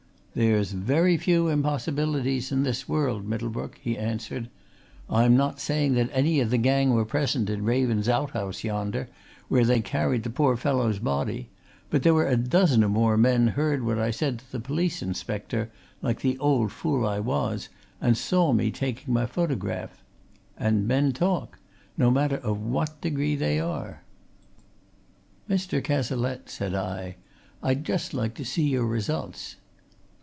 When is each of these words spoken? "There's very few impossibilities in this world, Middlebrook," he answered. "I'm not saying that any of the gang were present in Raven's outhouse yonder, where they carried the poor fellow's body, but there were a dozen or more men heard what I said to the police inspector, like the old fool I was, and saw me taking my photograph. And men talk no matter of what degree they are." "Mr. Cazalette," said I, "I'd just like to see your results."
"There's 0.33 0.71
very 0.71 1.17
few 1.17 1.49
impossibilities 1.49 2.53
in 2.53 2.63
this 2.63 2.87
world, 2.87 3.27
Middlebrook," 3.27 3.77
he 3.81 3.97
answered. 3.97 4.47
"I'm 5.09 5.35
not 5.35 5.59
saying 5.59 5.95
that 5.95 6.09
any 6.13 6.39
of 6.39 6.51
the 6.51 6.57
gang 6.57 6.91
were 6.91 7.03
present 7.03 7.49
in 7.49 7.65
Raven's 7.65 8.07
outhouse 8.07 8.63
yonder, 8.63 9.09
where 9.49 9.65
they 9.65 9.81
carried 9.81 10.23
the 10.23 10.29
poor 10.29 10.55
fellow's 10.55 10.99
body, 10.99 11.49
but 11.89 12.03
there 12.03 12.13
were 12.13 12.29
a 12.29 12.37
dozen 12.37 12.81
or 12.81 12.87
more 12.87 13.17
men 13.17 13.47
heard 13.47 13.83
what 13.83 13.99
I 13.99 14.09
said 14.11 14.39
to 14.39 14.49
the 14.53 14.61
police 14.61 15.01
inspector, 15.01 15.69
like 16.01 16.21
the 16.21 16.39
old 16.39 16.71
fool 16.71 17.05
I 17.05 17.19
was, 17.19 17.67
and 17.99 18.15
saw 18.15 18.53
me 18.53 18.71
taking 18.71 19.13
my 19.13 19.25
photograph. 19.25 20.01
And 20.57 20.87
men 20.87 21.11
talk 21.11 21.59
no 21.97 22.09
matter 22.09 22.37
of 22.37 22.57
what 22.61 23.01
degree 23.01 23.35
they 23.35 23.59
are." 23.59 24.01
"Mr. 25.49 25.83
Cazalette," 25.83 26.49
said 26.49 26.73
I, 26.73 27.17
"I'd 27.61 27.83
just 27.83 28.13
like 28.13 28.33
to 28.35 28.45
see 28.45 28.69
your 28.69 28.85
results." 28.85 29.57